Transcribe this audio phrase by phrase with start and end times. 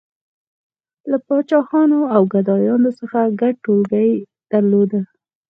[1.11, 4.91] •له پاچاهانو او ګدایانو څخه ګډ ټولګی یې درلود.